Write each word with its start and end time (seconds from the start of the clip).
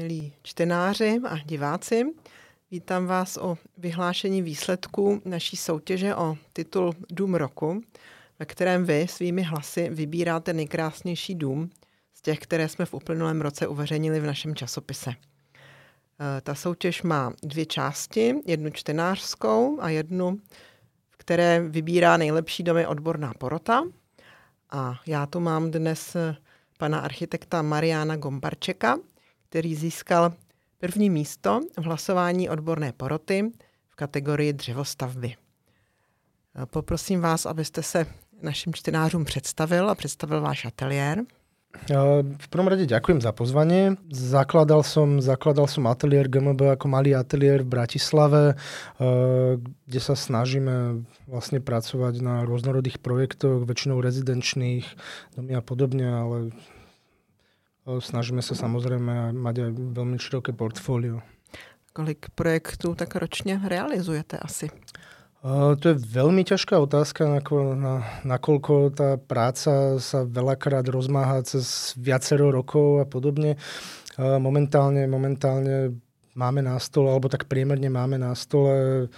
milí 0.00 0.32
čtenáři 0.42 1.20
a 1.28 1.38
diváci. 1.38 2.04
Vítám 2.70 3.06
vás 3.06 3.36
o 3.36 3.58
vyhlášení 3.78 4.42
výsledků 4.42 5.22
naší 5.24 5.56
soutěže 5.56 6.14
o 6.14 6.36
titul 6.52 6.94
Dům 7.10 7.34
roku, 7.34 7.80
ve 8.38 8.46
kterém 8.46 8.84
vy 8.84 9.06
svými 9.08 9.42
hlasy 9.42 9.88
vybíráte 9.90 10.52
nejkrásnější 10.52 11.34
dům 11.34 11.70
z 12.14 12.22
těch, 12.22 12.38
které 12.38 12.68
jsme 12.68 12.86
v 12.86 12.94
uplynulém 12.94 13.40
roce 13.40 13.68
uveřejnili 13.68 14.20
v 14.20 14.26
našem 14.26 14.54
časopise. 14.54 15.10
Eh, 15.10 16.40
ta 16.40 16.54
soutěž 16.54 17.02
má 17.02 17.32
dvě 17.42 17.66
části, 17.66 18.34
jednu 18.46 18.70
čtenářskou 18.70 19.80
a 19.80 19.88
jednu, 19.88 20.38
v 21.10 21.16
které 21.16 21.60
vybírá 21.68 22.16
nejlepší 22.16 22.62
domy 22.62 22.86
odborná 22.86 23.32
porota. 23.38 23.82
A 24.70 25.00
já 25.06 25.26
tu 25.26 25.40
mám 25.40 25.70
dnes 25.70 26.16
pana 26.78 27.00
architekta 27.00 27.62
Mariana 27.62 28.16
Gombarčeka, 28.16 28.98
který 29.50 29.74
získal 29.74 30.32
první 30.78 31.10
místo 31.10 31.60
v 31.78 31.82
hlasování 31.82 32.48
odborné 32.48 32.92
poroty 32.92 33.50
v 33.88 33.94
kategorii 33.94 34.52
dřevostavby. 34.52 35.34
Poprosím 36.70 37.20
vás, 37.20 37.46
abyste 37.46 37.82
se 37.82 38.06
našim 38.42 38.74
čtenářům 38.74 39.24
představil 39.24 39.90
a 39.90 39.94
představil 39.94 40.40
váš 40.40 40.64
ateliér. 40.64 41.22
V 42.38 42.48
prvom 42.50 42.66
rade 42.66 42.82
ďakujem 42.86 43.22
za 43.22 43.30
pozvanie. 43.30 43.94
Zakladal 44.10 44.82
som, 44.82 45.22
zakladal 45.22 45.70
som 45.70 45.86
ateliér 45.86 46.26
GMB 46.26 46.74
ako 46.74 46.86
malý 46.90 47.14
ateliér 47.14 47.62
v 47.62 47.70
Bratislave, 47.78 48.58
kde 49.86 50.00
sa 50.02 50.18
snažíme 50.18 51.06
vlastne 51.30 51.62
pracovať 51.62 52.14
na 52.22 52.42
rôznorodých 52.42 52.98
projektoch, 52.98 53.70
väčšinou 53.70 54.02
rezidenčných, 54.02 54.82
domy 55.38 55.52
a 55.54 55.62
podobne, 55.62 56.10
ale 56.10 56.36
snažíme 57.98 58.38
sa 58.38 58.54
samozrejme 58.54 59.34
mať 59.34 59.56
aj 59.66 59.70
veľmi 59.74 60.16
široké 60.22 60.54
portfólio. 60.54 61.26
Kolik 61.90 62.30
projektů 62.38 62.94
tak 62.94 63.18
ročne 63.18 63.58
realizujete 63.66 64.38
asi? 64.38 64.70
Uh, 65.40 65.72
to 65.80 65.90
je 65.90 65.96
veľmi 65.96 66.44
ťažká 66.44 66.76
otázka, 66.76 67.24
nako, 67.24 67.72
na, 67.72 68.04
nakoľko 68.28 68.92
tá 68.92 69.16
práca 69.16 69.96
sa 69.96 70.28
veľakrát 70.28 70.84
rozmáha 70.84 71.40
cez 71.48 71.96
viacero 71.96 72.52
rokov 72.52 73.00
a 73.00 73.06
podobne. 73.08 73.56
Uh, 74.20 74.36
momentálne, 74.36 75.08
momentálne 75.08 75.96
máme 76.36 76.60
na 76.60 76.76
stole, 76.76 77.08
alebo 77.08 77.32
tak 77.32 77.48
priemerne 77.48 77.88
máme 77.88 78.20
na 78.20 78.36
stole 78.36 79.08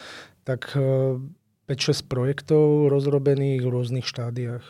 tak 0.47 0.71
uh, 0.79 1.19
5-6 1.67 2.07
projektov 2.07 2.87
rozrobených 2.87 3.67
v 3.67 3.73
rôznych 3.75 4.07
štádiách. 4.07 4.63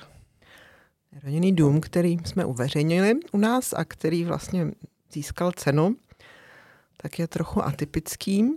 Rodinný 1.24 1.52
dům, 1.52 1.80
který 1.80 2.18
jsme 2.24 2.44
uveřejnili 2.44 3.14
u 3.32 3.38
nás 3.38 3.72
a 3.72 3.84
který 3.84 4.24
vlastně 4.24 4.70
získal 5.12 5.52
cenu, 5.52 5.96
tak 6.96 7.18
je 7.18 7.28
trochu 7.28 7.64
atypický. 7.64 8.50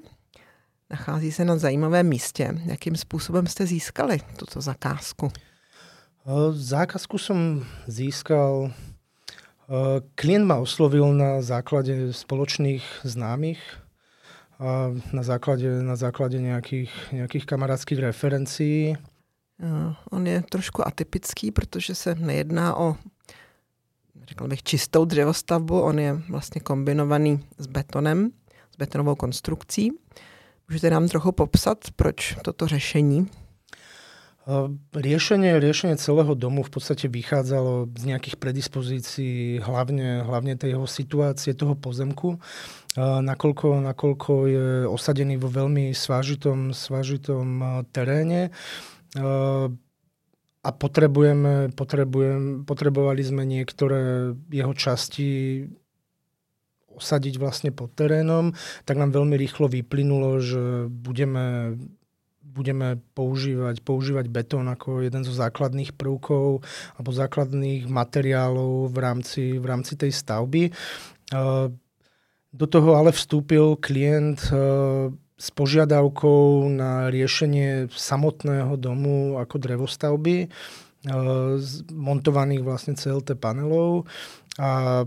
Nachází 0.89 1.31
se 1.31 1.45
na 1.45 1.57
zajímavém 1.57 2.07
místě. 2.07 2.61
Jakým 2.65 2.95
způsobem 2.95 3.47
jste 3.47 3.65
získali 3.65 4.19
tuto 4.37 4.61
zakázku? 4.61 5.31
Zákazku 6.51 7.17
som 7.17 7.61
získal, 7.85 8.73
klient 10.15 10.45
ma 10.45 10.57
oslovil 10.57 11.13
na 11.13 11.41
základe 11.41 12.13
spoločných 12.13 12.81
známych, 13.05 13.61
na 15.13 15.23
základe, 15.23 15.83
na 15.85 15.95
základe 15.95 16.41
nejakých, 16.41 16.89
nejakých 17.13 17.45
kamarádských 17.45 17.99
referencií. 17.99 18.97
On 20.11 20.27
je 20.27 20.43
trošku 20.49 20.87
atypický, 20.87 21.51
protože 21.51 21.95
se 21.95 22.15
nejedná 22.15 22.75
o 22.75 22.95
řekl 24.27 24.47
bych, 24.47 24.63
čistou 24.63 25.05
dřevostavbu. 25.05 25.81
On 25.81 25.99
je 25.99 26.13
vlastně 26.29 26.61
kombinovaný 26.61 27.45
s 27.57 27.67
betonem, 27.67 28.31
s 28.73 28.77
betonovou 28.77 29.15
konstrukcí. 29.15 29.91
Můžete 30.69 30.89
nám 30.89 31.07
trochu 31.07 31.31
popsat, 31.31 31.77
proč 31.95 32.37
toto 32.43 32.67
řešení? 32.67 33.27
Riešenie, 34.93 35.57
riešenie 35.57 35.97
celého 35.97 36.37
domu 36.37 36.61
v 36.61 36.69
podstate 36.69 37.09
vychádzalo 37.09 37.89
z 37.97 38.13
nejakých 38.13 38.37
predispozícií, 38.37 39.57
hlavne, 39.57 40.21
hlavne 40.21 40.53
tej 40.53 40.77
jeho 40.77 40.85
situácie, 40.85 41.57
toho 41.57 41.73
pozemku, 41.73 42.37
nakoľko, 43.21 43.81
nakoľko 43.89 44.31
je 44.45 44.65
osadený 44.85 45.41
vo 45.41 45.49
veľmi 45.49 45.97
svážitom, 45.97 46.77
svážitom 46.77 47.81
teréne 47.89 48.53
a 50.65 50.69
potrebujeme, 50.73 51.71
potrebujem, 51.71 52.65
potrebovali 52.67 53.21
sme 53.21 53.43
niektoré 53.47 54.33
jeho 54.51 54.73
časti 54.75 55.63
osadiť 56.95 57.35
vlastne 57.35 57.69
pod 57.75 57.91
terénom, 57.91 58.55
tak 58.87 58.95
nám 58.95 59.11
veľmi 59.11 59.35
rýchlo 59.35 59.67
vyplynulo, 59.67 60.39
že 60.39 60.87
budeme 60.87 61.75
budeme 62.55 62.95
používať, 63.11 63.83
používať 63.83 64.31
betón 64.31 64.71
ako 64.71 65.03
jeden 65.03 65.27
zo 65.27 65.35
základných 65.35 65.91
prvkov 65.91 66.63
alebo 66.95 67.09
základných 67.11 67.91
materiálov 67.91 68.95
v 68.95 68.97
rámci, 68.97 69.43
v 69.59 69.65
rámci 69.67 69.99
tej 69.99 70.15
stavby. 70.15 70.71
Do 72.55 72.65
toho 72.71 72.95
ale 72.95 73.11
vstúpil 73.11 73.75
klient 73.75 74.39
s 75.35 75.51
požiadavkou 75.51 76.71
na 76.71 77.11
riešenie 77.11 77.91
samotného 77.91 78.79
domu 78.79 79.35
ako 79.35 79.59
drevostavby, 79.59 80.47
montovaných 81.91 82.63
vlastne 82.63 82.93
CLT 82.95 83.35
panelov 83.37 84.07
a 84.57 85.03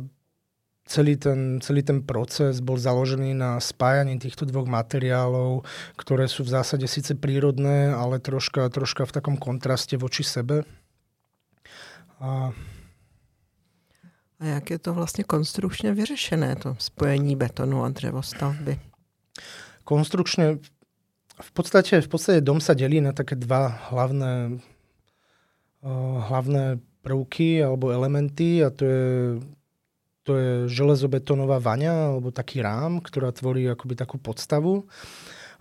celý 0.88 1.16
ten, 1.16 1.60
celý 1.60 1.82
ten 1.82 2.00
proces 2.04 2.60
bol 2.60 2.80
založený 2.80 3.34
na 3.36 3.60
spájaní 3.60 4.16
týchto 4.18 4.48
dvoch 4.48 4.68
materiálov, 4.68 5.64
ktoré 5.96 6.28
sú 6.28 6.44
v 6.44 6.54
zásade 6.54 6.88
síce 6.88 7.12
prírodné, 7.16 7.92
ale 7.92 8.20
troška, 8.20 8.68
troška 8.72 9.04
v 9.04 9.14
takom 9.14 9.36
kontraste 9.36 9.96
voči 9.96 10.24
sebe. 10.24 10.64
A... 12.20 12.52
a 14.40 14.44
jak 14.44 14.70
je 14.70 14.78
to 14.78 14.94
vlastně 14.94 15.24
konstrukčně 15.24 15.94
vyřešené, 15.94 16.56
to 16.56 16.76
spojení 16.78 17.36
betonu 17.36 17.84
a 17.84 17.88
dřevostavby? 17.88 18.80
Konstrukčne 19.88 20.60
v 21.38 21.50
podstate, 21.56 22.04
v 22.04 22.08
podstate 22.12 22.44
dom 22.44 22.60
sa 22.60 22.76
delí 22.76 23.00
na 23.00 23.16
také 23.16 23.38
dva 23.40 23.72
hlavné, 23.88 24.60
uh, 25.80 26.16
hlavné 26.28 26.76
prvky 27.00 27.64
alebo 27.64 27.88
elementy 27.88 28.60
a 28.60 28.68
to 28.68 28.84
je 28.84 29.02
to 30.28 30.36
je 30.36 30.52
železobetónová 30.68 31.56
vaňa, 31.56 32.12
alebo 32.12 32.28
taký 32.28 32.60
rám, 32.60 33.00
ktorá 33.00 33.32
tvorí 33.32 33.64
akoby 33.64 33.96
takú 33.96 34.20
podstavu. 34.20 34.84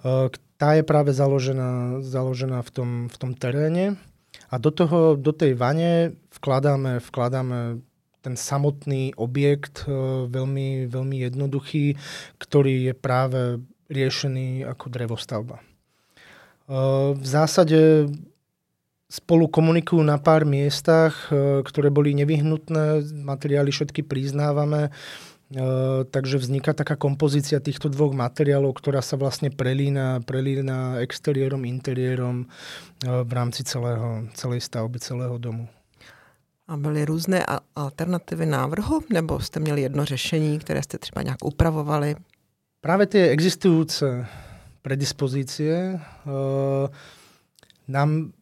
E, 0.04 0.28
tá 0.60 0.76
je 0.76 0.84
práve 0.84 1.16
založená, 1.16 2.04
založená 2.04 2.60
v, 2.68 2.72
tom, 2.76 2.90
v 3.08 3.16
tom 3.16 3.32
teréne 3.32 3.96
a 4.52 4.60
do, 4.60 4.68
toho, 4.76 5.16
do 5.16 5.32
tej 5.32 5.56
vane 5.56 6.20
vkladáme, 6.36 7.00
vkladáme 7.00 7.80
ten 8.20 8.36
samotný 8.36 9.16
objekt, 9.16 9.88
e, 9.88 10.28
veľmi, 10.28 10.92
veľmi 10.92 11.16
jednoduchý, 11.16 11.96
ktorý 12.36 12.92
je 12.92 12.94
práve 12.94 13.64
riešený 13.88 14.68
ako 14.68 14.86
drevostavba. 14.92 15.58
E, 15.60 15.64
v 17.16 17.26
zásade 17.26 18.12
spolu 19.08 19.48
komunikujú 19.48 20.04
na 20.04 20.20
pár 20.20 20.44
miestach, 20.44 21.32
e, 21.32 21.64
ktoré 21.64 21.88
boli 21.88 22.12
nevyhnutné, 22.16 23.08
materiály 23.24 23.72
všetky 23.72 24.04
priznávame, 24.04 24.88
e, 24.88 24.92
takže 26.04 26.38
vzniká 26.44 26.76
taká 26.76 27.00
kompozícia 27.00 27.64
týchto 27.64 27.88
dvoch 27.88 28.12
materiálov, 28.12 28.76
ktorá 28.76 29.00
sa 29.00 29.16
vlastne 29.16 29.48
prelína, 29.48 30.20
prelína 30.28 31.00
exteriérom, 31.00 31.64
interiérom 31.64 32.48
v 33.04 33.32
rámci 33.32 33.62
celého, 33.64 34.26
celej 34.34 34.66
stavby, 34.66 34.98
celého 35.00 35.38
domu. 35.38 35.70
A 36.68 36.78
byly 36.78 37.06
různé 37.06 37.46
alternativy 37.76 38.46
návrhu, 38.46 39.02
nebo 39.14 39.40
jste 39.40 39.60
měli 39.60 39.82
jedno 39.82 40.06
řešení, 40.06 40.60
které 40.60 40.84
jste 40.84 40.98
třeba 40.98 41.22
nějak 41.22 41.46
upravovali? 41.46 42.16
Práve 42.78 43.10
tie 43.10 43.34
existujúce 43.34 44.30
predispozície 44.86 45.98
uh, 45.98 46.86
nám 47.90 48.36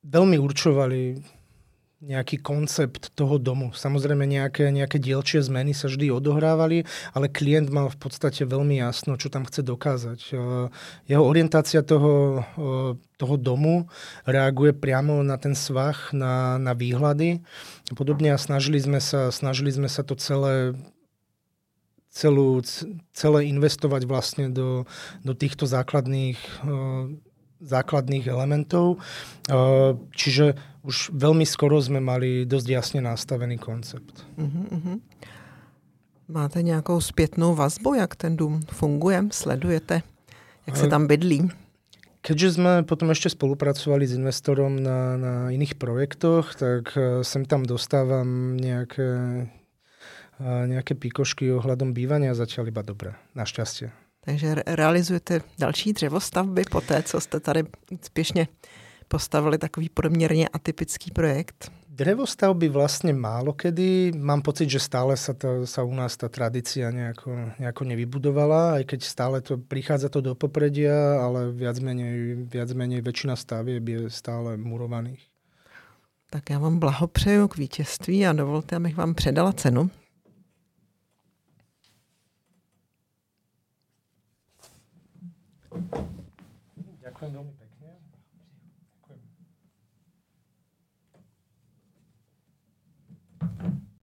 veľmi 0.00 0.40
určovali 0.40 1.20
nejaký 2.00 2.40
koncept 2.40 3.12
toho 3.12 3.36
domu. 3.36 3.76
Samozrejme 3.76 4.24
nejaké, 4.24 4.72
nejaké 4.72 4.96
dielčie 4.96 5.44
zmeny 5.44 5.76
sa 5.76 5.84
vždy 5.84 6.08
odohrávali, 6.08 6.88
ale 7.12 7.28
klient 7.28 7.68
mal 7.68 7.92
v 7.92 8.00
podstate 8.00 8.48
veľmi 8.48 8.80
jasno, 8.80 9.20
čo 9.20 9.28
tam 9.28 9.44
chce 9.44 9.60
dokázať. 9.60 10.20
Jeho 11.04 11.24
orientácia 11.24 11.84
toho, 11.84 12.40
toho 13.20 13.36
domu 13.36 13.84
reaguje 14.24 14.72
priamo 14.72 15.20
na 15.20 15.36
ten 15.36 15.52
svah, 15.52 16.08
na, 16.16 16.56
na 16.56 16.72
výhľady. 16.72 17.44
Podobne 17.92 18.32
a 18.32 18.40
snažili 18.40 18.80
sme 18.80 18.96
sa, 18.96 19.28
snažili 19.28 19.68
sme 19.68 19.92
sa 19.92 20.00
to 20.00 20.16
celé 20.16 20.72
celú, 22.10 22.60
celé 23.14 23.46
investovať 23.48 24.02
vlastne 24.04 24.50
do, 24.50 24.84
do 25.24 25.32
týchto 25.34 25.66
základných 25.66 26.38
základných 27.60 28.24
elementov. 28.24 28.96
Čiže 30.16 30.56
už 30.80 31.12
veľmi 31.12 31.44
skoro 31.44 31.76
sme 31.76 32.00
mali 32.00 32.48
dosť 32.48 32.68
jasne 32.72 33.00
nastavený 33.04 33.60
koncept. 33.60 34.24
Uh-huh. 34.40 34.96
Máte 36.28 36.62
nějakou 36.62 37.00
zpětnou 37.00 37.54
vazbu, 37.54 37.94
jak 37.94 38.16
ten 38.16 38.36
dům 38.36 38.60
funguje? 38.72 39.24
Sledujete, 39.30 40.02
jak 40.66 40.76
se 40.76 40.88
tam 40.88 41.06
bydlí? 41.06 41.48
Keďže 42.20 42.60
sme 42.60 42.84
potom 42.84 43.08
ešte 43.16 43.32
spolupracovali 43.32 44.04
s 44.04 44.12
investorom 44.12 44.76
na, 44.76 45.16
na 45.16 45.34
iných 45.48 45.80
projektoch, 45.80 46.52
tak 46.52 46.92
sem 47.24 47.48
tam 47.48 47.64
dostávam 47.64 48.60
nejaké, 48.60 49.48
nejaké 50.40 50.96
píkošky 50.96 51.52
ohľadom 51.52 51.92
bývania 51.92 52.32
zatiaľ 52.32 52.72
iba 52.72 52.82
dobré, 52.82 53.14
našťastie. 53.36 53.92
Takže 54.20 54.66
realizujete 54.66 55.40
další 55.58 55.92
dřevostavby 55.92 56.62
po 56.70 56.80
té, 56.80 57.02
co 57.02 57.20
jste 57.20 57.40
tady 57.40 57.64
úspěšně 57.90 58.48
postavili 59.08 59.58
takový 59.58 59.88
poměrně 59.88 60.48
atypický 60.48 61.10
projekt? 61.10 61.72
Drevostavby 61.90 62.68
vlastne 62.72 63.12
málo 63.12 63.52
kedy. 63.52 64.16
Mám 64.16 64.40
pocit, 64.40 64.70
že 64.70 64.80
stále 64.80 65.20
sa, 65.20 65.36
to, 65.36 65.68
sa 65.68 65.84
u 65.84 65.92
nás 65.92 66.16
tá 66.16 66.32
tradícia 66.32 66.88
nejako, 66.88 67.60
nejako 67.60 67.82
nevybudovala, 67.84 68.80
aj 68.80 68.84
keď 68.88 69.00
stále 69.04 69.36
to 69.44 69.60
prichádza 69.60 70.08
to 70.08 70.24
do 70.24 70.32
popredia, 70.32 71.20
ale 71.20 71.52
viac 71.52 71.76
menej, 71.76 72.48
viac 72.48 72.72
menej 72.72 73.04
väčšina 73.04 73.36
stavieb 73.36 73.84
je 73.84 74.08
stále 74.08 74.56
murovaných. 74.56 75.20
Tak 76.30 76.50
já 76.50 76.58
vám 76.58 76.78
blahopřeju 76.78 77.48
k 77.48 77.56
vítězství 77.56 78.26
a 78.26 78.32
dovolte, 78.32 78.76
abych 78.76 78.96
vám 78.96 79.14
předala 79.14 79.52
cenu. 79.52 79.90
Quando 87.20 87.34
eu 87.34 87.44
me 87.44 87.52
pego. 87.52 87.69